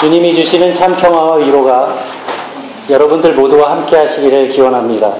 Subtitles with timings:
[0.00, 1.94] 주님이 주시는 참 평화와 위로가
[2.88, 5.12] 여러분들 모두와 함께 하시기를 기원합니다.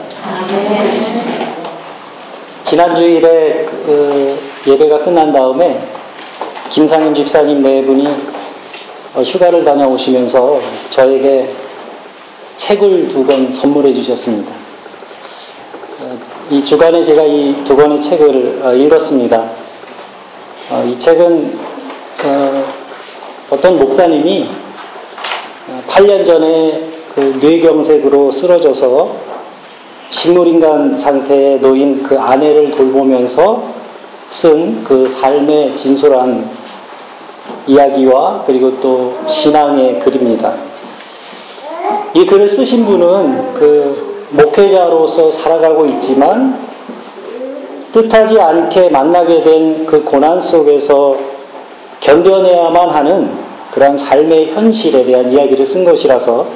[2.64, 5.78] 지난 주일에 그 예배가 끝난 다음에
[6.70, 8.08] 김상윤 집사님 네 분이
[9.22, 10.58] 휴가를 다녀오시면서
[10.88, 11.50] 저에게
[12.56, 14.50] 책을 두 권 선물해 주셨습니다.
[16.48, 19.44] 이 주간에 제가 이 두 권의 책을 읽었습니다.
[20.88, 21.58] 이 책은
[23.50, 24.46] 어떤 목사님이
[25.88, 29.10] 8년 전에 그 뇌경색으로 쓰러져서
[30.10, 33.62] 식물인간 상태에 놓인 그 아내를 돌보면서
[34.28, 36.48] 쓴 그 삶의 진솔한
[37.66, 40.54] 이야기와 그리고 또 신앙의 글입니다.
[42.14, 46.56] 이 글을 쓰신 분은 그 목회자로서 살아가고 있지만
[47.92, 51.16] 뜻하지 않게 만나게 된 그 고난 속에서
[51.98, 53.30] 견뎌내야만 하는
[53.72, 56.46] 그러한 삶의 현실에 대한 이야기를 쓴 것이라서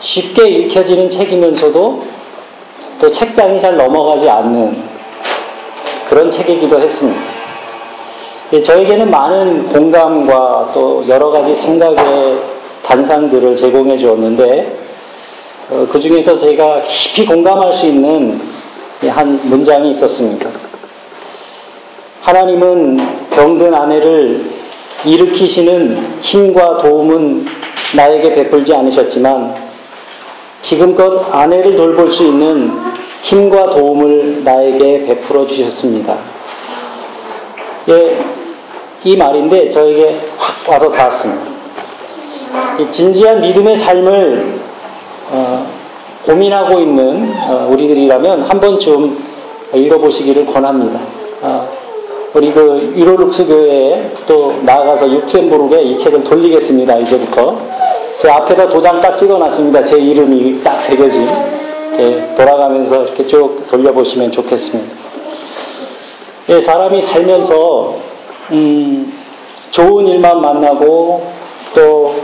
[0.00, 2.02] 쉽게 읽혀지는 책이면서도
[3.00, 4.76] 또 책장이 잘 넘어가지 않는
[6.08, 7.20] 그런 책이기도 했습니다.
[8.52, 12.38] 예, 저에게는 많은 공감과 또 여러 가지 생각의
[12.82, 14.78] 단상들을 제공해 주었는데
[15.70, 18.40] 어, 그 중에서 제가 깊이 공감할 수 있는
[19.08, 20.48] 한 문장이 있었습니다.
[22.22, 22.98] 하나님은
[23.30, 24.44] 병든 아내를
[25.04, 27.46] 일으키시는 힘과 도움은
[27.94, 29.54] 나에게 베풀지 않으셨지만
[30.62, 32.72] 지금껏 아내를 돌볼 수 있는
[33.22, 36.16] 힘과 도움을 나에게 베풀어 주셨습니다.
[37.88, 38.18] 예,
[39.04, 41.54] 이 말인데 저에게 확 와서 닿았습니다.
[42.90, 44.58] 진지한 믿음의 삶을
[45.30, 45.66] 어,
[46.24, 49.16] 고민하고 있는 어, 우리들이라면 한 번쯤
[49.74, 51.00] 읽어보시기를 권합니다.
[52.34, 56.98] 어, 우리 그 유로룩스 교회에 또 나아가서 육셈부르크에 이 책을 돌리겠습니다.
[56.98, 57.56] 이제부터.
[58.18, 59.84] 제 앞에다 도장 딱 찍어놨습니다.
[59.84, 61.28] 제 이름이 딱 새겨진.
[61.98, 64.92] 예, 돌아가면서 이렇게 쭉 돌려보시면 좋겠습니다.
[66.50, 67.94] 예, 사람이 살면서
[68.50, 69.12] 음,
[69.70, 71.24] 좋은 일만 만나고
[71.74, 72.14] 또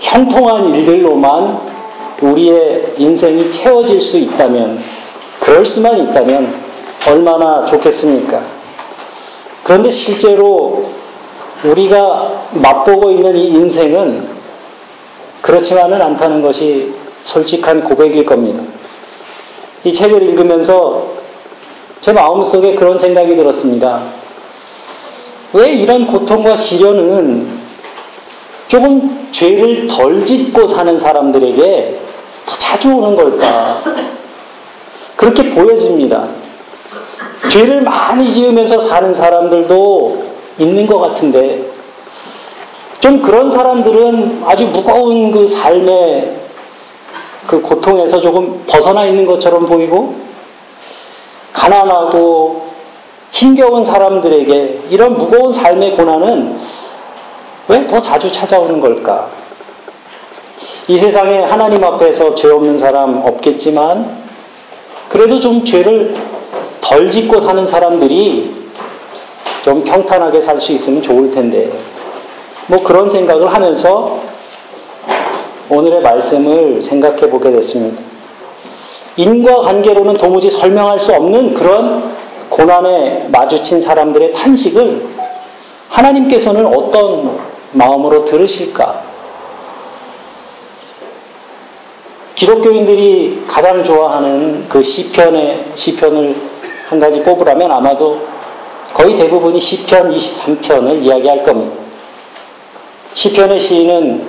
[0.00, 1.74] 형통한 일들로만
[2.22, 4.78] 우리의 인생이 채워질 수 있다면,
[5.40, 6.54] 그럴 수만 있다면
[7.08, 8.63] 얼마나 좋겠습니까?
[9.64, 10.84] 그런데 실제로
[11.64, 14.28] 우리가 맛보고 있는 이 인생은
[15.40, 16.92] 그렇지만은 않다는 것이
[17.22, 18.62] 솔직한 고백일 겁니다.
[19.82, 21.06] 이 책을 읽으면서
[22.00, 24.02] 제 마음속에 그런 생각이 들었습니다.
[25.54, 27.48] 왜 이런 고통과 시련은
[28.68, 32.00] 조금 죄를 덜 짓고 사는 사람들에게
[32.46, 33.82] 더 자주 오는 걸까?
[35.16, 36.28] 그렇게 보여집니다.
[37.50, 40.24] 죄를 많이 지으면서 사는 사람들도
[40.58, 41.62] 있는 것 같은데,
[43.00, 46.36] 좀 그런 사람들은 아주 무거운 그 삶의
[47.46, 50.14] 그 고통에서 조금 벗어나 있는 것처럼 보이고,
[51.52, 52.66] 가난하고
[53.30, 56.58] 힘겨운 사람들에게 이런 무거운 삶의 고난은
[57.68, 59.28] 왜 더 자주 찾아오는 걸까?
[60.86, 64.23] 이 세상에 하나님 앞에서 죄 없는 사람 없겠지만,
[65.08, 66.14] 그래도 좀 죄를
[66.80, 68.54] 덜 짓고 사는 사람들이
[69.62, 71.70] 좀 평탄하게 살 수 있으면 좋을 텐데,
[72.66, 74.18] 뭐 그런 생각을 하면서
[75.68, 78.02] 오늘의 말씀을 생각해 보게 됐습니다.
[79.16, 82.02] 인과 관계로는 도무지 설명할 수 없는 그런
[82.48, 85.06] 고난에 마주친 사람들의 탄식을
[85.88, 87.38] 하나님께서는 어떤
[87.72, 89.03] 마음으로 들으실까?
[92.44, 96.36] 기독교인들이 가장 좋아하는 그 시편의 시편을
[96.88, 98.20] 한 가지 뽑으라면 아마도
[98.92, 101.74] 거의 대부분이 시편 23편을 이야기할 겁니다.
[103.14, 104.28] 시편의 시인은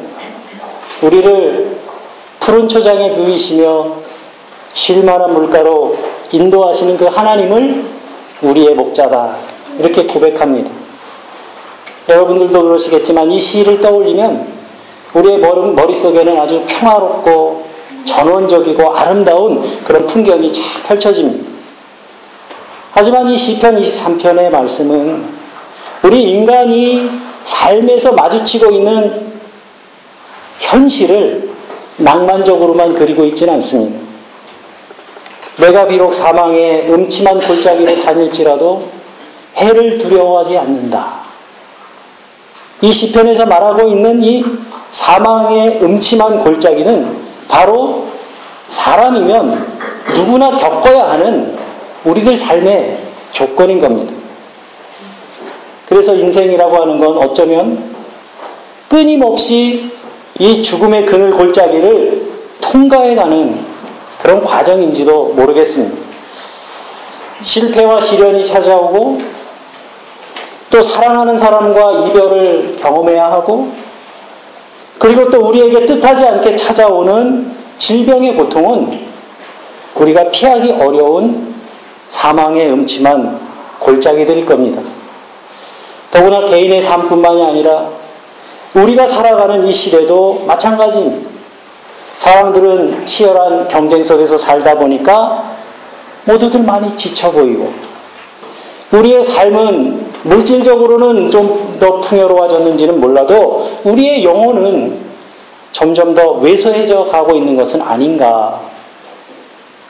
[1.02, 1.78] 우리를
[2.40, 3.96] 푸른 초장에 누이시며
[4.74, 5.98] 쉴만한 물가로
[6.32, 7.84] 인도하시는 그 하나님을
[8.44, 9.36] 우리의 목자다.
[9.80, 10.72] 이렇게 고백합니다.
[12.08, 14.48] 여러분들도 그러시겠지만 이 시를 떠올리면
[15.16, 17.65] 우리의 머릿속에는 아주 평화롭고
[18.06, 21.52] 전원적이고 아름다운 그런 풍경이 쫙 펼쳐집니다.
[22.92, 25.26] 하지만 이 시편 23편의 말씀은
[26.04, 27.10] 우리 인간이
[27.44, 29.36] 삶에서 마주치고 있는
[30.60, 31.50] 현실을
[31.98, 34.00] 낭만적으로만 그리고 있지는 않습니다.
[35.58, 38.90] 내가 비록 사망의 음침한 골짜기로 다닐지라도
[39.56, 41.26] 해를 두려워하지 않는다.
[42.82, 44.44] 이 시편에서 말하고 있는 이
[44.92, 47.15] 사망의 음침한 골짜기는
[47.48, 48.08] 바로
[48.68, 49.76] 사람이면
[50.16, 51.58] 누구나 겪어야 하는
[52.04, 52.98] 우리들 삶의
[53.32, 54.14] 조건인 겁니다.
[55.88, 57.96] 그래서 인생이라고 하는 건 어쩌면
[58.90, 59.92] 끊임없이
[60.40, 62.26] 이 죽음의 그늘 골짜기를
[62.62, 63.66] 통과해가는
[64.22, 66.06] 그런 과정인지도 모르겠습니다.
[67.42, 69.22] 실패와 시련이 찾아오고
[70.72, 73.70] 또 사랑하는 사람과 이별을 경험해야 하고
[75.00, 79.00] 그리고 또 우리에게 뜻하지 않게 찾아오는 질병의 고통은
[79.96, 81.54] 우리가 피하기 어려운
[82.08, 83.40] 사망의 음침한
[83.80, 84.82] 골짜기들일 겁니다.
[86.12, 87.90] 더구나 개인의 삶뿐만이 아니라
[88.74, 91.30] 우리가 살아가는 이 시대도 마찬가지입니다.
[92.18, 95.56] 사람들은 치열한 경쟁 속에서 살다 보니까
[96.26, 97.72] 모두들 많이 지쳐 보이고
[98.92, 104.98] 우리의 삶은 물질적으로는 좀 더 풍요로워졌는지는 몰라도 우리의 영혼은
[105.72, 108.62] 점점 더 왜소해져 가고 있는 것은 아닌가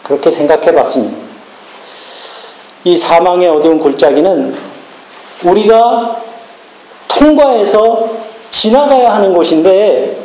[0.03, 1.15] 그렇게 생각해 봤습니다.
[2.83, 4.55] 이 사망의 어두운 골짜기는
[5.43, 6.17] 우리가
[7.07, 8.09] 통과해서
[8.49, 10.23] 지나가야 하는 곳인데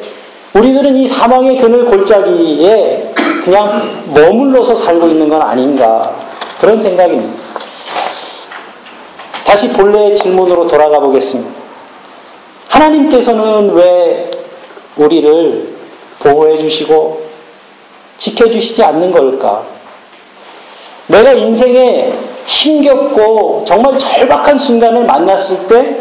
[0.55, 3.13] 우리들은 이 사망의 그늘 골짜기에
[3.45, 3.83] 그냥
[4.15, 6.17] 머물러서 살고 있는 건 아닌가
[6.61, 7.33] 그런 생각입니다.
[9.51, 11.51] 다시 본래의 질문으로 돌아가 보겠습니다.
[12.69, 14.31] 하나님께서는 왜
[14.97, 15.75] 우리를
[16.21, 17.21] 보호해 주시고
[18.17, 19.65] 지켜주시지 않는 걸까?
[21.09, 22.13] 내가 인생에
[22.47, 25.97] 힘겹고 정말 절박한 순간을 만났을 때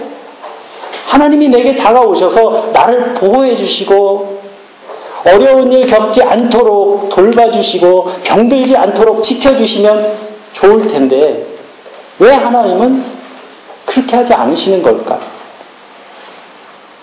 [1.07, 4.42] 하나님이 내게 다가오셔서 나를 보호해 주시고
[5.25, 10.13] 어려운 일 겪지 않도록 돌봐주시고 병들지 않도록 지켜주시면
[10.54, 11.48] 좋을 텐데
[12.19, 13.19] 왜 하나님은
[13.89, 15.19] 그렇게 하지 않으시는 걸까?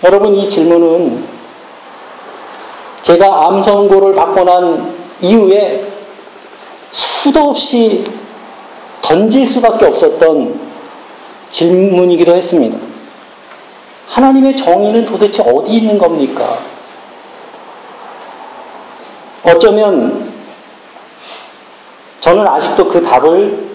[0.05, 1.25] 여러분 이 질문은
[3.03, 5.85] 제가 암 선고를 받고 난 이후에
[6.93, 8.05] 수도 없이
[9.03, 10.61] 던질 수밖에 없었던
[11.51, 12.79] 질문이기도 했습니다.
[14.09, 16.59] 하나님의 정의는 도대체 어디 있는 겁니까?
[19.43, 20.33] 어쩌면
[22.21, 23.66] 저는 아직도 그 답을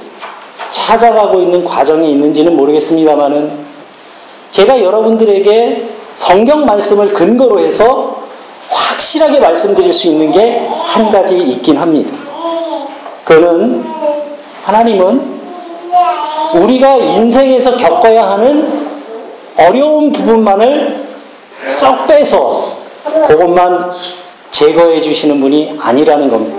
[0.70, 3.52] 찾아가고 있는 과정에 있는지는 모르겠습니다만은
[4.52, 5.86] 제가 여러분들에게
[6.16, 8.22] 성경 말씀을 근거로 해서
[8.70, 12.12] 확실하게 말씀드릴 수 있는 게 한 가지 있긴 합니다.
[13.24, 13.82] 그는
[14.66, 15.40] 하나님은
[16.54, 18.92] 우리가 인생에서 겪어야 하는
[19.58, 21.06] 어려운 부분만을
[21.70, 22.62] 쏙 빼서
[23.28, 23.92] 그것만
[24.52, 26.58] 제거해 주시는 분이 아니라는 겁니다.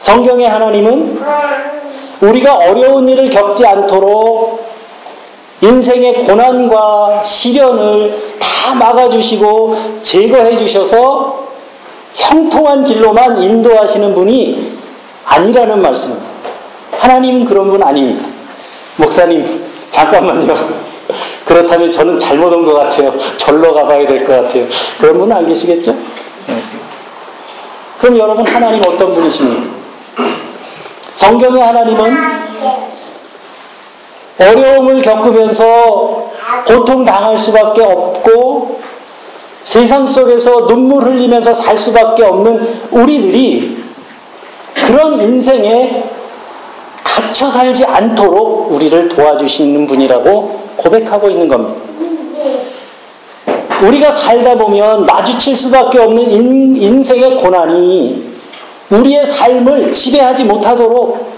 [0.00, 1.18] 성경의 하나님은
[2.20, 4.68] 우리가 어려운 일을 겪지 않도록
[5.62, 11.48] 인생의 고난과 시련을 다 막아주시고 제거해 주셔서
[12.14, 14.72] 형통한 길로만 인도하시는 분이
[15.26, 16.18] 아니라는 말씀.
[16.98, 18.26] 하나님은 그런 분 아닙니다.
[18.96, 20.56] 목사님, 잠깐만요.
[21.44, 23.14] 그렇다면 저는 잘못 온 것 같아요.
[23.36, 24.66] 절로 가봐야 될 것 같아요.
[25.00, 25.92] 그런 분안 계시겠죠?
[25.92, 26.56] 네.
[27.98, 29.79] 그럼 여러분, 하나님 어떤 분이십니까?
[31.20, 32.16] 성경의 하나님은
[34.38, 36.30] 어려움을 겪으면서
[36.66, 38.80] 고통 당할 수밖에 없고
[39.62, 43.82] 세상 속에서 눈물 흘리면서 살 수밖에 없는 우리들이
[44.86, 46.04] 그런 인생에
[47.04, 51.82] 갇혀 살지 않도록 우리를 도와주시는 분이라고 고백하고 있는 겁니다.
[53.82, 58.39] 우리가 살다 보면 마주칠 수밖에 없는 인, 생의 고난이
[58.90, 61.30] 우리의 삶을 지배하지 못하도록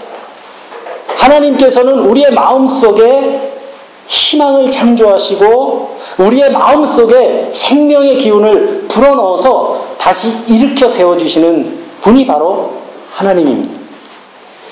[1.15, 3.51] 하나님께서는 우리의 마음 속에
[4.07, 12.73] 희망을 창조하시고 우리의 마음 속에 생명의 기운을 불어넣어서 다시 일으켜 세워주시는 분이 바로
[13.13, 13.81] 하나님입니다.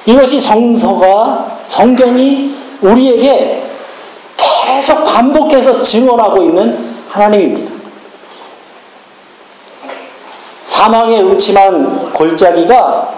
[0.06, 3.64] 이것이 성서가 성경이 우리에게
[4.38, 6.78] 계속 반복해서 증언하고 있는
[7.10, 7.71] 하나님입니다.
[10.72, 13.14] 사망의 음침한 골짜기가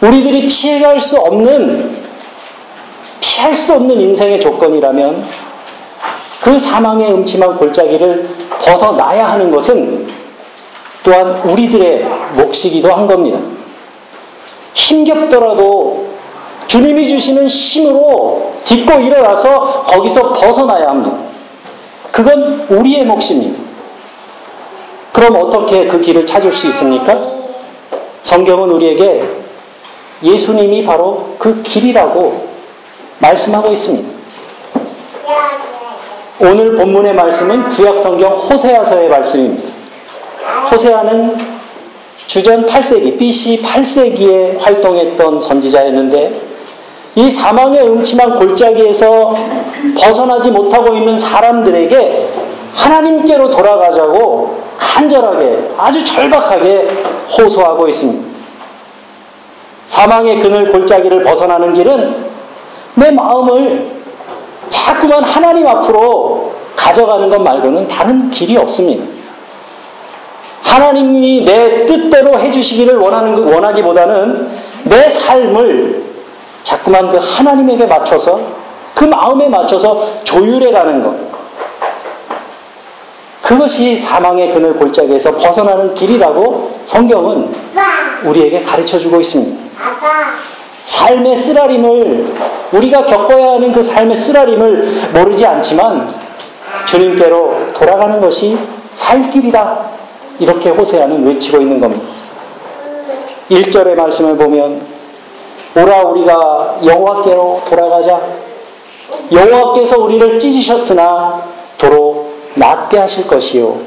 [0.00, 1.96] 우리들이 피해갈 수 없는
[3.20, 5.22] 피할 수 없는 인생의 조건이라면
[6.40, 8.28] 그 사망의 음침한 골짜기를
[8.62, 10.08] 벗어나야 하는 것은
[11.04, 13.38] 또한 우리들의 몫이기도 한 겁니다.
[14.72, 16.06] 힘겹더라도
[16.68, 21.18] 주님이 주시는 힘으로 딛고 일어나서 거기서 벗어나야 합니다.
[22.12, 23.55] 그건 우리의 몫입니다.
[25.16, 27.18] 그럼 어떻게 그 길을 찾을 수 있습니까?
[28.20, 29.26] 성경은 우리에게
[30.22, 32.46] 예수님이 바로 그 길이라고
[33.20, 34.06] 말씀하고 있습니다.
[36.38, 39.66] 오늘 본문의 말씀은 구약성경 호세아서의 말씀입니다.
[40.70, 41.38] 호세아는
[42.26, 46.40] 주전 8세기, BC 8세기에 활동했던 선지자였는데
[47.14, 49.34] 이 사망의 음침한 골짜기에서
[49.98, 52.28] 벗어나지 못하고 있는 사람들에게
[52.74, 56.88] 하나님께로 돌아가자고 간절하게 아주 절박하게
[57.36, 58.36] 호소하고 있습니다.
[59.86, 62.16] 사망의 그늘 골짜기를 벗어나는 길은
[62.94, 63.90] 내 마음을
[64.68, 69.04] 자꾸만 하나님 앞으로 가져가는 것 말고는 다른 길이 없습니다.
[70.62, 74.48] 하나님이 내 뜻대로 해주시기를 원하는, 원하기보다는
[74.84, 76.04] 내 삶을
[76.62, 78.40] 자꾸만 그 하나님에게 맞춰서
[78.94, 81.14] 그 마음에 맞춰서 조율해 가는 것.
[83.46, 87.52] 그것이 사망의 그늘 골짜기에서 벗어나는 길이라고 성경은
[88.24, 89.56] 우리에게 가르쳐 주고 있습니다.
[90.84, 92.34] 삶의 쓰라림을
[92.72, 96.08] 우리가 겪어야 하는 그 삶의 쓰라림을 모르지 않지만
[96.86, 98.58] 주님께로 돌아가는 것이
[98.92, 99.90] 살 길이다.
[100.40, 102.04] 이렇게 호세아는 외치고 있는 겁니다.
[103.48, 104.80] 1절의 말씀을 보면
[105.76, 108.20] 오라 우리가 여호와께로 돌아가자.
[109.30, 111.42] 여호와께서 우리를 찢으셨으나
[111.78, 112.25] 도로
[112.56, 113.78] 낫게 하실 것이요.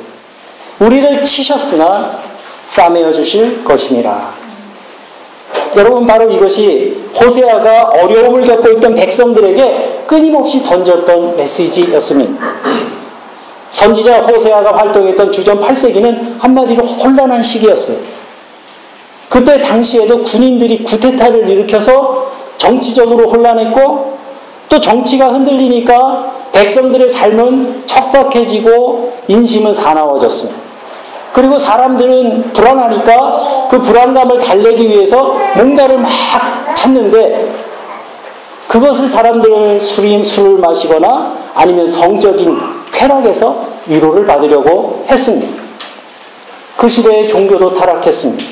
[0.80, 2.20] 우리를 치셨으나
[2.68, 4.34] 싸매어 주실 것이니라.
[5.76, 12.34] 여러분 바로 이것이 호세아가 어려움을 겪고 있던 백성들에게 끊임없이 던졌던 메시지였습니다.
[13.72, 17.98] 선지자 호세아가 활동했던 주전 8세기는 한마디로 혼란한 시기였어요.
[19.30, 24.18] 그때 당시에도 군인들이 구테타를 일으켜서 정치적으로 혼란했고
[24.70, 30.60] 또 정치가 흔들리니까 백성들의 삶은 척박해지고 인심은 사나워졌습니다.
[31.32, 36.10] 그리고 사람들은 불안하니까 그 불안감을 달래기 위해서 뭔가를 막
[36.76, 37.50] 찾는데
[38.68, 42.58] 그것을 사람들은 술이, 술을 마시거나 아니면 성적인
[42.92, 45.48] 쾌락에서 위로를 받으려고 했습니다.
[46.76, 48.44] 그 시대의 종교도 타락했습니다.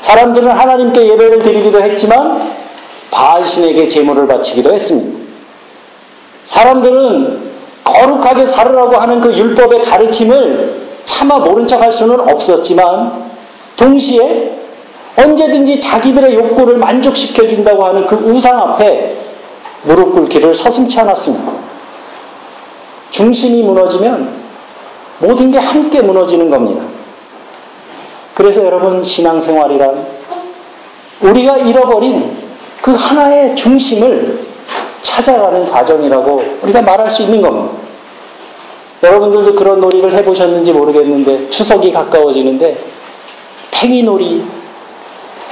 [0.00, 2.50] 사람들은 하나님께 예배를 드리기도 했지만
[3.12, 5.15] 바알신에게 제물을 바치기도 했습니다.
[6.46, 13.24] 사람들은 거룩하게 살으라고 하는 그 율법의 가르침을 차마 모른 척 할 수는 없었지만
[13.76, 14.56] 동시에
[15.16, 19.16] 언제든지 자기들의 욕구를 만족시켜 준다고 하는 그 우상 앞에
[19.82, 21.52] 무릎 꿇기를 서슴치 않았습니다.
[23.10, 24.28] 중심이 무너지면
[25.20, 26.84] 모든 게 함께 무너지는 겁니다.
[28.34, 30.06] 그래서 여러분 신앙생활이란
[31.22, 32.36] 우리가 잃어버린
[32.82, 34.40] 그 하나의 중심을
[35.06, 37.72] 찾아가는 과정이라고 우리가 말할 수 있는 겁니다.
[39.02, 42.76] 여러분들도 그런 놀이를 해보셨는지 모르겠는데 추석이 가까워지는데
[43.70, 44.42] 팽이놀이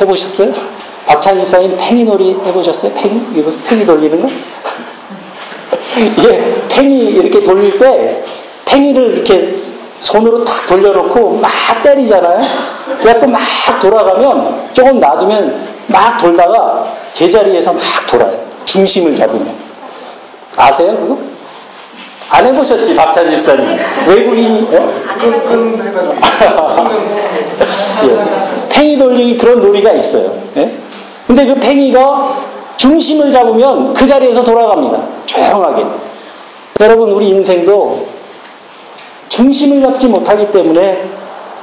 [0.01, 0.53] 해보셨어요?
[1.07, 2.93] 박찬 집사님 팽이놀이 해보셨어요?
[2.95, 3.21] 팽이?
[3.37, 4.29] 이거 팽이 돌리는 거?
[6.25, 8.23] 예, 팽이 이렇게 돌릴 때
[8.65, 9.55] 팽이를 이렇게
[10.01, 12.41] 손으로 탁 돌려놓고 막 때리잖아요.
[13.01, 13.41] 그래갖고 막
[13.81, 18.44] 돌아가면 조금 놔두면 막 돌다가 제자리에서 막 돌아요.
[18.65, 19.49] 중심을 잡으면.
[20.57, 21.19] 아세요, 그거?
[22.31, 23.67] 안 해보셨지, 박찬 집사님.
[24.09, 24.91] 외국인이, 어?
[28.05, 28.69] 예.
[28.71, 30.37] 팽이 돌리기 그런 놀이가 있어요.
[30.57, 30.73] 예?
[31.27, 32.39] 근데 그 팽이가
[32.77, 34.99] 중심을 잡으면 그 자리에서 돌아갑니다.
[35.27, 35.85] 조용하게.
[36.81, 38.05] 여러분, 우리 인생도
[39.29, 41.05] 중심을 잡지 못하기 때문에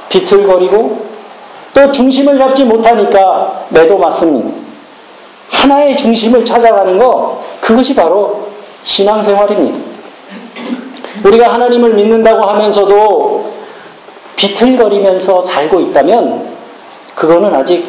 [0.08, 1.06] 비틀거리고
[1.74, 4.61] 또 중심을 잡지 못하니까 매도 맞습니다.
[5.52, 8.48] 하나의 중심을 찾아가는 거, 그것이 바로
[8.82, 9.78] 신앙생활입니다.
[11.24, 13.52] 우리가 하나님을 믿는다고 하면서도
[14.34, 16.50] 비틀거리면서 살고 있다면,
[17.14, 17.84] 그거는 아직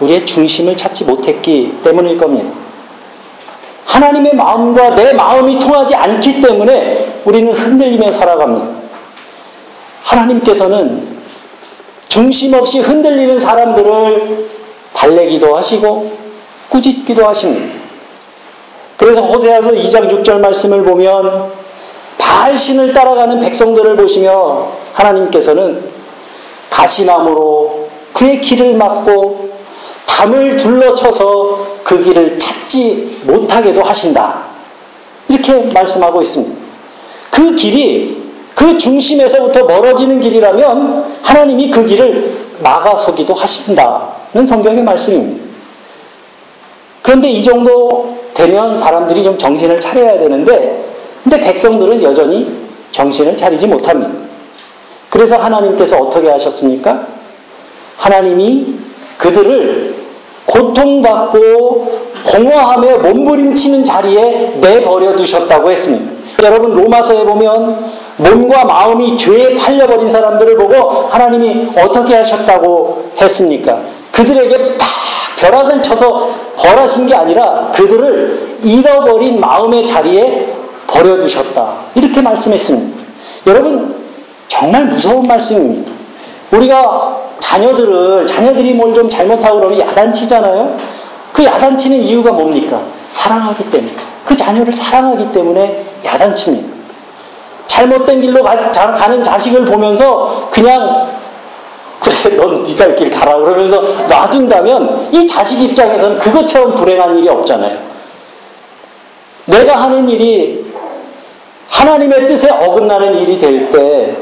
[0.00, 2.50] 우리의 중심을 찾지 못했기 때문일 겁니다.
[3.84, 8.80] 하나님의 마음과 내 마음이 통하지 않기 때문에 우리는 흔들리며 살아갑니다.
[10.04, 11.20] 하나님께서는
[12.08, 14.48] 중심 없이 흔들리는 사람들을
[14.94, 16.29] 달래기도 하시고
[16.70, 17.78] 꾸짖기도 하십니다.
[18.96, 21.52] 그래서 호세아서 2장 6절 말씀을 보면
[22.18, 25.82] 바알신을 따라가는 백성들을 보시며 하나님께서는
[26.70, 29.50] 가시나무로 그의 길을 막고
[30.06, 34.42] 담을 둘러쳐서 그 길을 찾지 못하게도 하신다.
[35.28, 36.60] 이렇게 말씀하고 있습니다.
[37.30, 38.20] 그 길이
[38.54, 42.30] 그 중심에서부터 멀어지는 길이라면 하나님이 그 길을
[42.62, 45.49] 막아서기도 하신다는 성경의 말씀입니다.
[47.02, 50.84] 그런데 이 정도 되면 사람들이 좀 정신을 차려야 되는데,
[51.22, 52.50] 근데 백성들은 여전히
[52.92, 54.10] 정신을 차리지 못합니다.
[55.10, 57.06] 그래서 하나님께서 어떻게 하셨습니까?
[57.96, 58.74] 하나님이
[59.18, 59.94] 그들을
[60.46, 66.12] 고통받고 공허함에 몸부림치는 자리에 내버려 두셨다고 했습니다.
[66.42, 67.76] 여러분 로마서에 보면
[68.16, 70.74] 몸과 마음이 죄에 팔려버린 사람들을 보고
[71.10, 73.80] 하나님이 어떻게 하셨다고 했습니까?
[74.12, 74.86] 그들에게 다
[75.36, 80.48] 벼락을 쳐서 벌하신 게 아니라 그들을 잃어버린 마음의 자리에
[80.86, 81.72] 버려두셨다.
[81.94, 83.00] 이렇게 말씀했습니다.
[83.46, 83.94] 여러분,
[84.48, 85.90] 정말 무서운 말씀입니다.
[86.50, 90.76] 우리가 자녀들을, 자녀들이 뭘 좀 잘못하고 그러면 야단치잖아요?
[91.32, 92.80] 그 야단치는 이유가 뭡니까?
[93.10, 93.92] 사랑하기 때문에.
[94.24, 96.68] 그 자녀를 사랑하기 때문에 야단칩니다.
[97.66, 98.54] 잘못된 길로 가,
[99.08, 101.08] 는 자식을 보면서 그냥
[102.00, 107.78] 그래 넌 네가 이렇게 가라 그러면서 놔둔다면 이 자식 입장에서는 그것처럼 불행한 일이 없잖아요.
[109.46, 110.64] 내가 하는 일이
[111.68, 114.16] 하나님의 뜻에 어긋나는 일이 될 때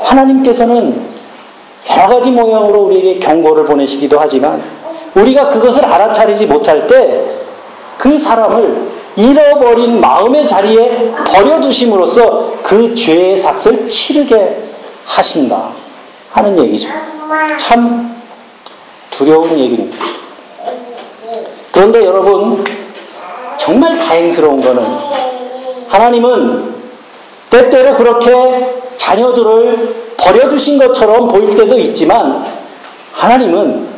[0.00, 1.14] 하나님께서는
[1.96, 4.62] 여러 가지 모양으로 우리에게 경고를 보내시기도 하지만
[5.14, 7.44] 우리가 그것을 알아차리지 못할 때
[7.98, 8.76] 그 사람을
[9.16, 14.58] 잃어버린 마음의 자리에 버려두심으로써 그 죄의 삭을 치르게
[15.06, 15.68] 하신다
[16.32, 16.88] 하는 얘기죠.
[17.58, 18.16] 참
[19.10, 19.96] 두려운 얘기입니다.
[21.72, 22.64] 그런데 여러분
[23.56, 24.82] 정말 다행스러운 것은
[25.88, 26.74] 하나님은
[27.50, 32.44] 때때로 그렇게 자녀들을 버려두신 것처럼 보일 때도 있지만
[33.12, 33.88] 하나님은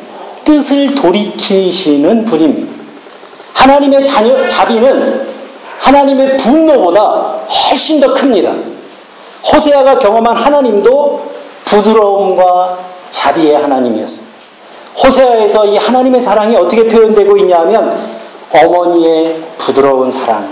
[0.44, 2.76] 뜻을 돌이키시는 분입니다.
[3.54, 5.26] 하나님의 자녀, 자비는
[5.80, 8.54] 하나님의 분노보다 훨씬 더 큽니다.
[9.52, 11.26] 호세아가 경험한 하나님도
[11.64, 12.78] 부드러움과
[13.10, 14.36] 자비의 하나님이었습니다.
[15.02, 17.98] 호세아에서 이 하나님의 사랑이 어떻게 표현되고 있냐면
[18.52, 20.48] 어머니의 부드러운 사랑,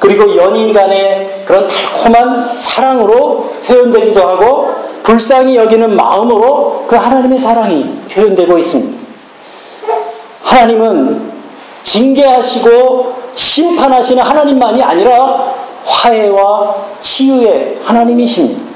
[0.00, 4.74] 그리고 연인 간의 그런 달콤한 사랑으로 표현되기도 하고
[5.04, 9.02] 불쌍히 여기는 마음으로 그 하나님의 사랑이 표현되고 있습니다.
[10.42, 11.30] 하나님은
[11.84, 18.71] 징계하시고 심판하시는 하나님만이 아니라 화해와 치유의 하나님이십니다.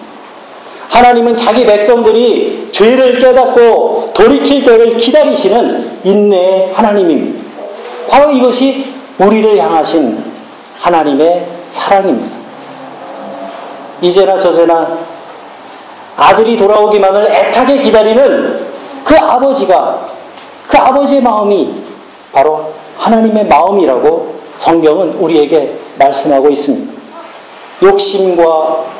[0.96, 7.44] 하나님은 자기 백성들이 죄를 깨닫고 돌이킬 때를 기다리시는 인내의 하나님입니다.
[8.08, 10.24] 바로 이것이 우리를 향하신
[10.80, 12.34] 하나님의 사랑입니다.
[14.00, 14.98] 이제나 저제나
[16.16, 18.58] 아들이 돌아오기만을 애타게 기다리는
[19.04, 20.08] 그 아버지가
[20.66, 21.74] 그 아버지의 마음이
[22.32, 26.90] 바로 하나님의 마음이라고 성경은 우리에게 말씀하고 있습니다.
[27.82, 28.95] 욕심과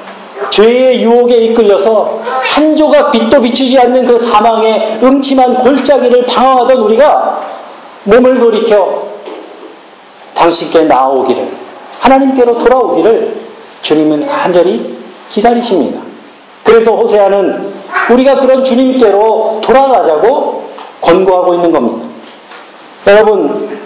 [0.51, 7.41] 죄의 유혹에 이끌려서 한 조각 빛도 비추지 않는 그 사망의 음침한 골짜기를 방황하던 우리가
[8.05, 9.03] 몸을 돌이켜
[10.35, 11.49] 당신께 나오기를
[12.01, 13.37] 하나님께로 돌아오기를
[13.83, 14.97] 주님은 간절히
[15.31, 16.01] 기다리십니다.
[16.63, 17.73] 그래서 호세아는
[18.11, 20.65] 우리가 그런 주님께로 돌아가자고
[21.01, 22.07] 권고하고 있는 겁니다.
[23.07, 23.79] 여러분,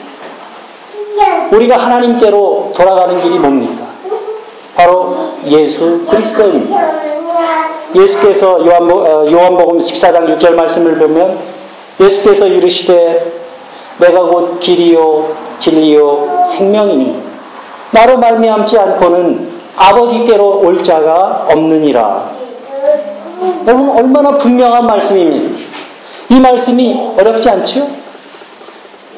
[1.53, 3.90] 우리가 하나님께로 돌아가는 길이 뭡니까?
[4.81, 5.15] 바로
[5.45, 6.93] 예수 그리스도입니다.
[7.95, 11.39] 예수께서 요한복, 어, 요한복음 14장 6절 말씀을 보면
[12.01, 13.33] 예수께서 이르시되
[13.99, 17.23] 내가 곧 길이요 진리요 생명이니
[17.91, 22.31] 나로 말미암지 않고는 아버지께로 올 자가 없느니라.
[23.67, 25.59] 여러분 얼마나 분명한 말씀입니다.
[26.31, 27.87] 이 말씀이 어렵지 않죠?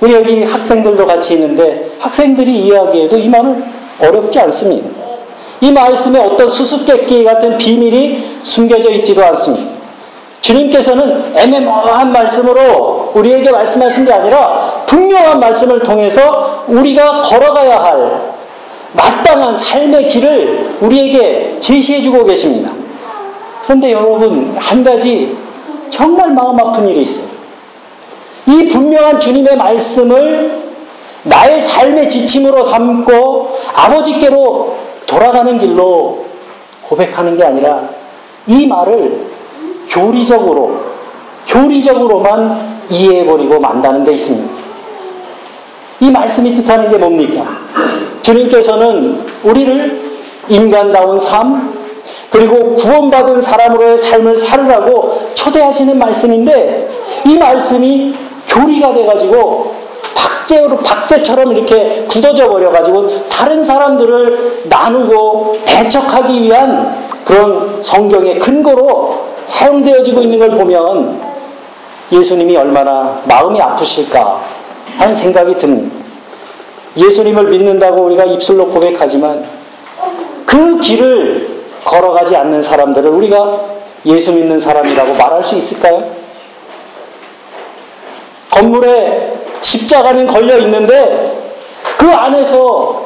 [0.01, 3.64] 우리 여기 학생들도 같이 있는데 학생들이 이해하기에도 이 말은
[4.01, 5.12] 어렵지 않습니다.
[5.62, 9.70] 이 말씀에 어떤 수수께끼 같은 비밀이 숨겨져 있지도 않습니다.
[10.40, 18.33] 주님께서는 애매모호한 말씀으로 우리에게 말씀하신 게 아니라 분명한 말씀을 통해서 우리가 걸어가야 할
[18.94, 22.72] 마땅한 삶의 길을 우리에게 제시해주고 계십니다.
[23.62, 25.37] 그런데 여러분, 한 가지
[25.90, 27.27] 정말 마음 아픈 일이 있어요.
[28.48, 30.61] 이 분명한 주님의 말씀을
[31.22, 34.82] 나의 삶의 지침으로 삼고 아버지께로
[35.12, 36.25] 돌아가는 길로
[36.88, 37.83] 고백하는 게 아니라
[38.46, 39.27] 이 말을
[39.88, 40.81] 교리적으로,
[41.46, 42.57] 교리적으로만
[42.88, 44.51] 이해해버리고 만다는 데 있습니다.
[46.01, 47.44] 이 말씀이 뜻하는 게 뭡니까?
[48.22, 50.01] 주님께서는 우리를
[50.48, 51.75] 인간다운 삶,
[52.31, 56.88] 그리고 구원받은 사람으로의 삶을 살으라고 초대하시는 말씀인데,
[57.27, 58.14] 이 말씀이
[58.48, 59.75] 교리가 돼가지고,
[60.14, 70.38] 박제로, 박제처럼 이렇게 굳어져 버려가지고, 다른 사람들을 나누고 배척하기 위한 그런 성경의 근거로 사용되어지고 있는
[70.38, 71.20] 걸 보면,
[72.12, 74.40] 예수님이 얼마나 마음이 아프실까
[74.98, 76.02] 하는 생각이 듭니다.
[76.96, 79.44] 예수님을 믿는다고 우리가 입술로 고백하지만
[80.44, 81.48] 그 길을
[81.84, 83.60] 걸어가지 않는 사람들을 우리가
[84.06, 86.02] 예수 믿는 사람이라고 말할 수 있을까요?
[88.50, 89.32] 건물에
[89.62, 91.40] 십자가는 걸려 있는데
[91.96, 93.03] 그 안에서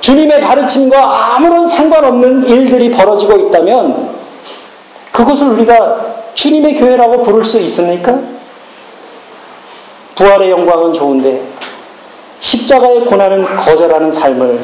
[0.00, 4.10] 주님의 가르침과 아무런 상관없는 일들이 벌어지고 있다면
[5.12, 8.18] 그것을 우리가 주님의 교회라고 부를 수 있습니까?
[10.14, 11.42] 부활의 영광은 좋은데
[12.40, 14.60] 십자가의 고난은 거절하는 삶을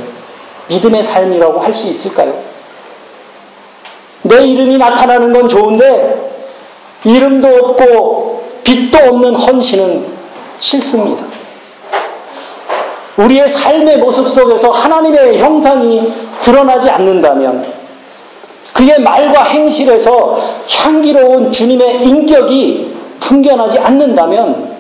[0.69, 2.35] 믿음의 삶이라고 할 수 있을까요?
[4.23, 6.31] 내 이름이 나타나는 건 좋은데
[7.05, 10.12] 이름도 없고 빛도 없는 헌신은
[10.63, 11.27] 싫습니다.
[13.17, 17.67] 우리의 삶의 모습 속에서 하나님의 형상이 드러나지 않는다면
[18.73, 20.39] 그의 말과 행실에서
[20.71, 24.73] 향기로운 주님의 인격이 풍겨나지 않는다면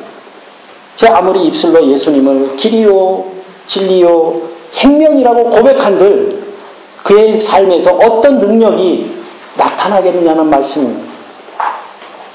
[0.97, 3.25] 제 아무리 입술로 예수님을 길이요
[3.66, 4.40] 진리요
[4.71, 6.42] 생명이라고 고백한들
[7.03, 9.11] 그의 삶에서 어떤 능력이
[9.57, 11.12] 나타나겠느냐는 말씀입니다.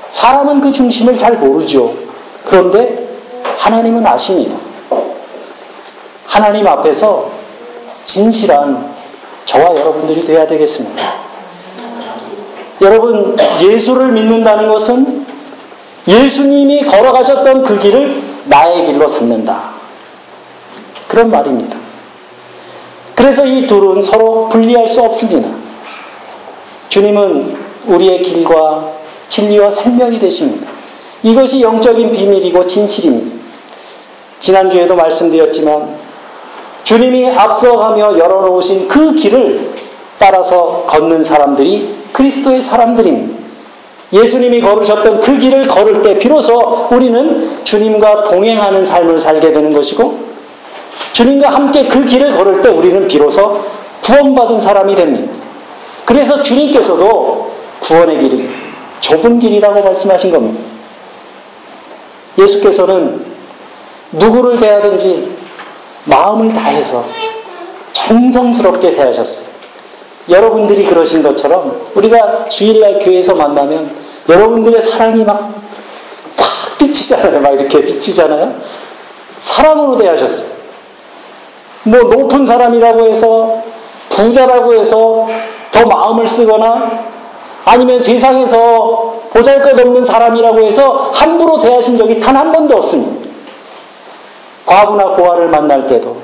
[0.10, 1.94] 사람은 그 중심을 잘 모르죠.
[2.46, 3.07] 그런데
[3.58, 4.56] 하나님은 아십니다.
[6.26, 7.30] 하나님 앞에서
[8.06, 8.94] 진실한
[9.46, 11.02] 저와 여러분들이 되어야 되겠습니다.
[12.82, 15.26] 여러분, 예수를 믿는다는 것은
[16.08, 19.72] 예수님이 걸어가셨던 그 길을 나의 길로 삼는다.
[21.08, 21.76] 그런 말입니다.
[23.16, 25.50] 그래서 이 둘은 서로 분리할 수 없습니다.
[26.90, 28.92] 주님은 우리의 길과
[29.28, 30.68] 진리와 생명이 되십니다.
[31.24, 33.37] 이것이 영적인 비밀이고 진실입니다.
[34.40, 35.96] 지난주에도 말씀드렸지만
[36.84, 39.72] 주님이 앞서가며 열어놓으신 그 길을
[40.18, 43.38] 따라서 걷는 사람들이 그리스도의 사람들입니다.
[44.14, 50.18] 예수님이 걸으셨던 그 길을 걸을 때 비로소 우리는 주님과 동행하는 삶을 살게 되는 것이고
[51.12, 53.62] 주님과 함께 그 길을 걸을 때 우리는 비로소
[54.02, 55.34] 구원받은 사람이 됩니다.
[56.06, 58.50] 그래서 주님께서도 구원의 길이
[59.02, 60.64] 좁은 길이라고 말씀하신 겁니다.
[62.38, 63.37] 예수께서는
[64.12, 65.38] 누구를 대하든지
[66.06, 67.04] 마음을 다해서
[67.94, 69.48] 정성스럽게 대하셨어요.
[70.30, 73.90] 여러분들이 그러신 것처럼 우리가 주일날 교회에서 만나면
[74.30, 75.68] 여러분들의 사랑이 막
[76.38, 77.42] 탁 비치잖아요.
[77.42, 78.54] 막 이렇게 비치잖아요.
[79.42, 80.50] 사랑으로 대하셨어요.
[81.84, 83.62] 뭐 높은 사람이라고 해서
[84.10, 85.28] 부자라고 해서
[85.72, 86.90] 더 마음을 쓰거나
[87.66, 93.27] 아니면 세상에서 보잘 것 없는 사람이라고 해서 함부로 대하신 적이 단 한 번도 없습니다.
[94.68, 96.18] 과부나 고아를 만날 때도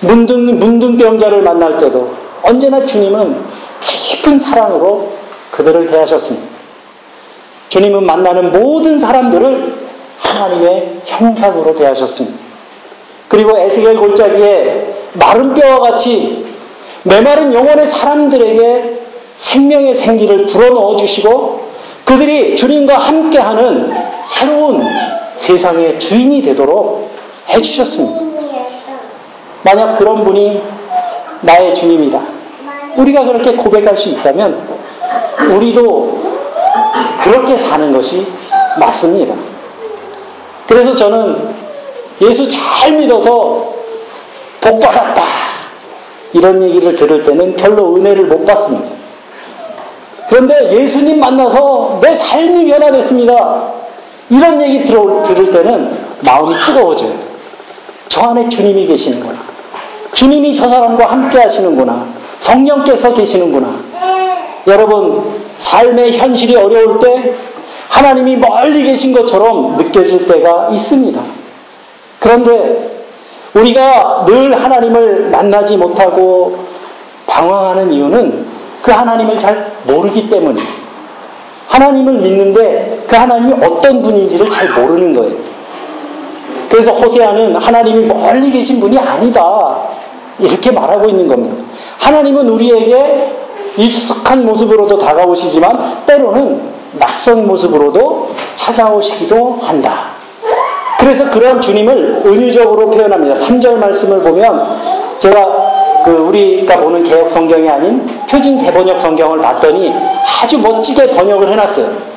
[0.00, 2.10] 문둥, 문둥병자를 만날 때도
[2.42, 3.36] 언제나 주님은
[3.80, 5.10] 깊은 사랑으로
[5.50, 6.48] 그들을 대하셨습니다.
[7.68, 9.74] 주님은 만나는 모든 사람들을
[10.20, 12.38] 하나님의 형상으로 대하셨습니다.
[13.28, 16.46] 그리고 에스겔 골짜기에 마른 뼈와 같이
[17.02, 19.00] 메마른 영혼의 사람들에게
[19.36, 21.68] 생명의 생기를 불어넣어 주시고
[22.04, 23.92] 그들이 주님과 함께하는
[24.26, 24.84] 새로운
[25.36, 27.09] 세상의 주인이 되도록
[27.50, 28.20] 해주셨습니다.
[29.62, 30.62] 만약 그런 분이
[31.42, 32.20] 나의 주님이다.
[32.96, 34.60] 우리가 그렇게 고백할 수 있다면
[35.54, 36.20] 우리도
[37.22, 38.26] 그렇게 사는 것이
[38.78, 39.34] 맞습니다.
[40.66, 41.54] 그래서 저는
[42.20, 43.72] 예수 잘 믿어서
[44.60, 45.22] 복 받았다.
[46.32, 48.92] 이런 얘기를 들을 때는 별로 은혜를 못 받습니다.
[50.28, 53.64] 그런데 예수님 만나서 내 삶이 변화됐습니다.
[54.28, 57.29] 이런 얘기 들어, 들을 때는 마음이 뜨거워져요.
[58.10, 59.34] 저 안에 주님이 계시는 거야.
[60.12, 62.06] 주님이 저 사람과 함께 하시는구나.
[62.40, 63.72] 성령께서 계시는구나.
[64.66, 65.22] 여러분,
[65.58, 67.32] 삶의 현실이 어려울 때
[67.88, 71.20] 하나님이 멀리 계신 것처럼 느껴질 때가 있습니다.
[72.18, 72.90] 그런데
[73.54, 76.58] 우리가 늘 하나님을 만나지 못하고
[77.28, 78.44] 방황하는 이유는
[78.82, 80.68] 그 하나님을 잘 모르기 때문입니다.
[81.68, 85.49] 하나님을 믿는데 그 하나님이 어떤 분인지를 잘 모르는 거예요.
[86.70, 89.76] 그래서 호세아는 하나님이 멀리 계신 분이 아니다.
[90.38, 91.64] 이렇게 말하고 있는 겁니다.
[91.98, 93.36] 하나님은 우리에게
[93.76, 96.60] 익숙한 모습으로도 다가오시지만 때로는
[96.98, 100.10] 낯선 모습으로도 찾아오시기도 한다.
[100.98, 103.34] 그래서 그런 주님을 은유적으로 표현합니다.
[103.34, 104.78] 3절 말씀을 보면
[105.18, 109.92] 제가 그 우리가 보는 개혁 성경이 아닌 표준 세번역 성경을 봤더니
[110.42, 112.09] 아주 멋지게 번역을 해놨어요.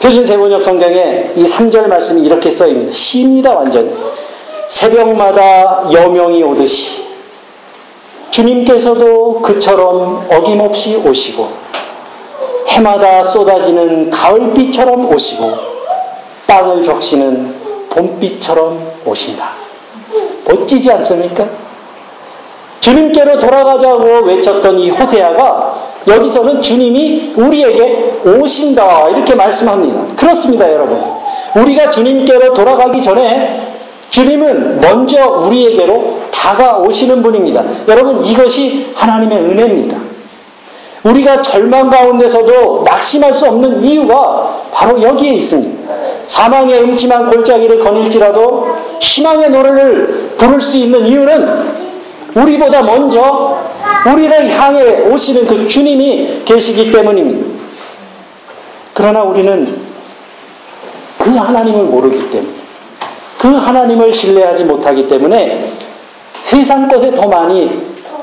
[0.00, 2.92] 표준 세번역 성경에 이 3절 말씀이 이렇게 써 있습니다.
[2.92, 3.92] 시입니다, 완전.
[4.68, 7.02] 새벽마다 여명이 오듯이
[8.30, 11.48] 주님께서도 그처럼 어김없이 오시고
[12.68, 15.52] 해마다 쏟아지는 가을비처럼 오시고
[16.46, 17.54] 땅을 적시는
[17.90, 19.50] 봄비처럼 오신다.
[20.46, 21.46] 멋지지 않습니까?
[22.80, 30.02] 주님께로 돌아가자고 외쳤던 이 호세아가 여기서는 주님이 우리에게 오신다 이렇게 말씀합니다.
[30.16, 30.98] 그렇습니다, 여러분.
[31.56, 33.60] 우리가 주님께로 돌아가기 전에
[34.10, 37.62] 주님은 먼저 우리에게로 다가오시는 분입니다.
[37.88, 39.96] 여러분, 이것이 하나님의 은혜입니다.
[41.04, 45.92] 우리가 절망 가운데서도 낙심할 수 없는 이유가 바로 여기에 있습니다.
[46.26, 48.68] 사망의 음침한 골짜기를 거닐지라도
[49.00, 51.81] 희망의 노래를 부를 수 있는 이유는
[52.34, 53.58] 우리보다 먼저
[54.10, 57.46] 우리를 향해 오시는 그 주님이 계시기 때문입니다.
[58.94, 59.80] 그러나 우리는
[61.18, 62.52] 그 하나님을 모르기 때문에
[63.38, 65.70] 그 하나님을 신뢰하지 못하기 때문에
[66.40, 67.70] 세상 것에 더 많이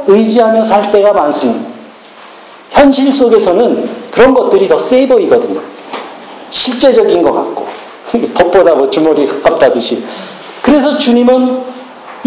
[0.07, 1.69] 의지하며 살 때가 많습니다.
[2.71, 5.59] 현실 속에서는 그런 것들이 더 세 보이거든요.
[6.49, 7.67] 실제적인 것 같고
[8.33, 10.03] 법보다 뭐 주머니 가깝다듯이
[10.61, 11.61] 그래서 주님은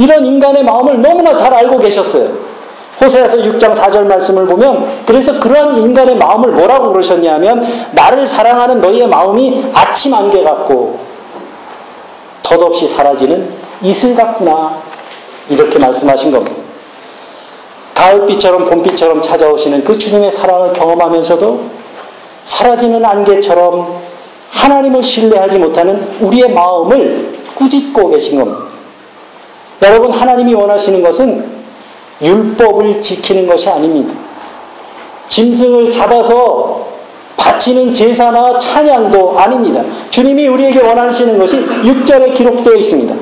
[0.02, 2.28] 이런 인간의 마음을 너무나 잘 알고 계셨어요.
[3.00, 9.70] 호세아서 6장 4절 말씀을 보면 그래서 그러한 인간의 마음을 뭐라고 그러셨냐면 나를 사랑하는 너희의 마음이
[9.72, 10.98] 아침 안개 같고
[12.42, 13.48] 덧없이 사라지는
[13.82, 14.76] 이슬 같구나
[15.48, 16.56] 이렇게 말씀하신 겁니다.
[17.94, 21.60] 가을비처럼 봄비처럼 찾아오시는 그 주님의 사랑을 경험하면서도
[22.42, 24.00] 사라지는 안개처럼
[24.50, 28.71] 하나님을 신뢰하지 못하는 우리의 마음을 꾸짖고 계신 겁니다.
[29.82, 31.44] 여러분 하나님이 원하시는 것은
[32.22, 34.14] 율법을 지키는 것이 아닙니다.
[35.28, 36.86] 짐승을 잡아서
[37.36, 39.82] 바치는 제사나 찬양도 아닙니다.
[40.10, 43.14] 주님이 우리에게 원하시는 것이 6절에 기록되어 있습니다.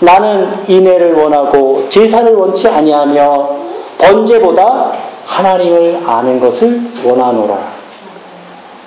[0.00, 3.50] 나는 인애를 원하고 제사를 원치 아니하며
[3.98, 4.92] 번제보다
[5.26, 7.58] 하나님을 아는 것을 원하노라.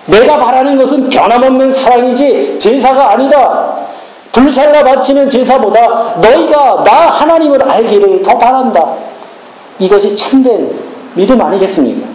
[0.08, 3.73] 내가 바라는 것은 변함없는 사랑이지 제사가 아니다.
[4.34, 8.94] 불살라 바치는 제사보다 너희가 나 하나님을 알기를 더 바란다.
[9.80, 10.70] 이것이 참된
[11.14, 12.08] 믿음 아니겠습니까?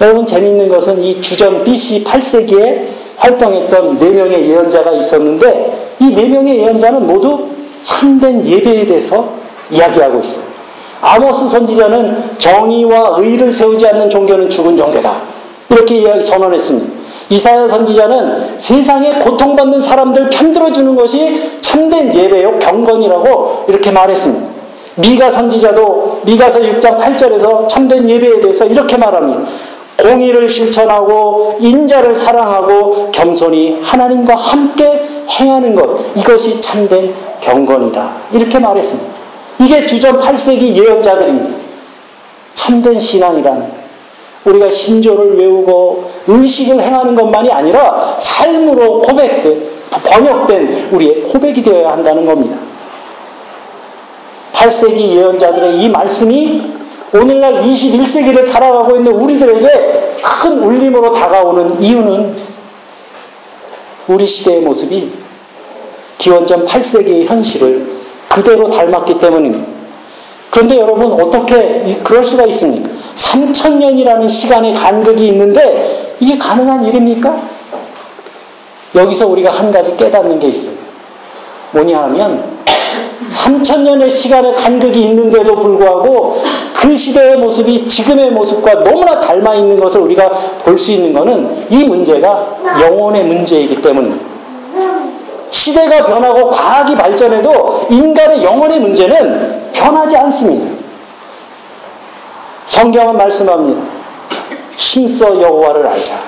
[0.00, 6.58] 여러분 재미있는 것은 이 주전 BC 8세기에 활동했던 네 명의 예언자가 있었는데 이 네 명의
[6.58, 7.48] 예언자는 모두
[7.82, 9.28] 참된 예배에 대해서
[9.70, 10.44] 이야기하고 있어요.
[11.00, 15.20] 아모스 선지자는 정의와 의를 세우지 않는 종교는 죽은 종교다.
[15.70, 16.98] 이렇게 이야기 선언했습니다.
[17.30, 24.48] 이사야 선지자는 세상에 고통받는 사람들 편들어주는 것이 참된 예배요 경건이라고 이렇게 말했습니다.
[24.96, 29.48] 미가 선지자도 미가서 6장 8절에서 참된 예배에 대해서 이렇게 말합니다.
[29.98, 38.10] 공의를 실천하고 인자를 사랑하고 겸손히 하나님과 함께 행하는 것 이것이 참된 경건이다.
[38.32, 39.18] 이렇게 말했습니다.
[39.60, 41.58] 이게 주전 8세기 예언자들입니다.
[42.54, 43.77] 참된 신앙이란
[44.48, 52.56] 우리가 신조를 외우고 의식을 행하는 것만이 아니라 삶으로 고백된 번역된 우리의 고백이 되어야 한다는 겁니다.
[54.52, 56.62] 8세기 예언자들의 이 말씀이
[57.12, 62.36] 오늘날 21세기를 살아가고 있는 우리들에게 큰 울림으로 다가오는 이유는
[64.08, 65.10] 우리 시대의 모습이
[66.18, 67.86] 기원전 8세기의 현실을
[68.28, 69.77] 그대로 닮았기 때문입니다.
[70.50, 72.88] 그런데 여러분 어떻게 그럴 수가 있습니까?
[73.14, 77.40] 3천 년이라는 시간의 간극이 있는데 이게 가능한 일입니까?
[78.94, 80.74] 여기서 우리가 한 가지 깨닫는 게 있어요.
[81.72, 82.42] 뭐냐 하면
[83.30, 86.40] 3천 년의 시간의 간극이 있는데도 불구하고
[86.74, 90.28] 그 시대의 모습이 지금의 모습과 너무나 닮아 있는 것을 우리가
[90.64, 94.27] 볼 수 있는 것은 이 문제가 영혼의 문제이기 때문입니다.
[95.50, 100.76] 시대가 변하고 과학이 발전해도 인간의 영혼의 문제는 변하지 않습니다.
[102.66, 103.82] 성경은 말씀합니다.
[104.76, 106.20] 힘써 여호와를 알자.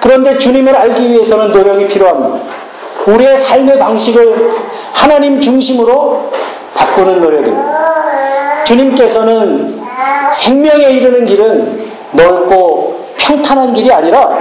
[0.00, 2.44] 그런데 주님을 알기 위해서는 노력이 필요합니다.
[3.06, 4.50] 우리의 삶의 방식을
[4.92, 6.32] 하나님 중심으로
[6.74, 8.64] 바꾸는 노력입니다.
[8.64, 9.82] 주님께서는
[10.32, 14.38] 생명에 이르는 길은 넓고 평탄한 길이 아니라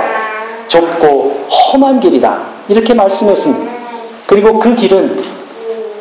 [0.68, 2.40] 좁고 험한 길이다.
[2.70, 3.81] 이렇게 말씀했습니다.
[4.28, 5.24] 그리고 그 길은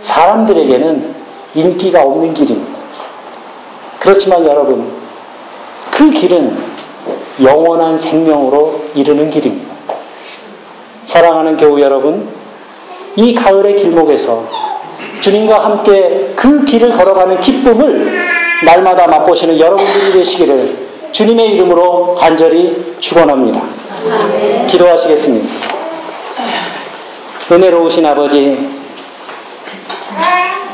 [0.00, 1.14] 사람들에게는
[1.54, 2.78] 인기가 없는 길입니다.
[3.98, 4.90] 그렇지만 여러분,
[5.90, 6.56] 그 길은
[7.42, 9.74] 영원한 생명으로 이르는 길입니다.
[11.06, 12.28] 사랑하는 교우 여러분,
[13.16, 14.44] 이 가을의 길목에서
[15.20, 18.10] 주님과 함께 그 길을 걸어가는 기쁨을
[18.64, 20.76] 날마다 맛보시는 여러분들이 되시기를
[21.12, 23.60] 주님의 이름으로 간절히 축원합니다.
[24.68, 25.79] 기도하시겠습니다.
[27.52, 28.56] 은혜로우신 아버지,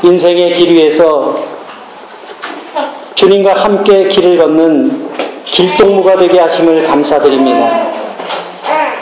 [0.03, 1.35] 인생의 길 위에서
[3.15, 5.09] 주님과 함께 길을 걷는
[5.43, 7.87] 길동무가 되게 하심을 감사드립니다.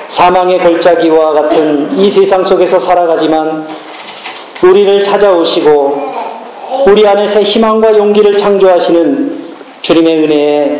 [0.08, 3.68] 사망의 골짜기와 같은 이 세상 속에서 살아가지만
[4.64, 6.14] 우리를 찾아오시고
[6.88, 9.38] 우리 안에 새 희망과 용기를 창조하시는
[9.82, 10.80] 주님의 은혜에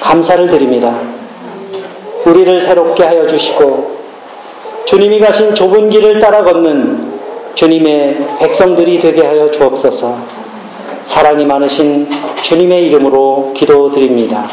[0.00, 0.98] 감사를 드립니다.
[2.24, 3.99] 우리를 새롭게 하여 주시고
[4.86, 7.20] 주님이 가신 좁은 길을 따라 걷는
[7.54, 10.16] 주님의 백성들이 되게 하여 주옵소서
[11.04, 12.08] 사랑이 많으신
[12.42, 14.48] 주님의 이름으로 기도드립니다.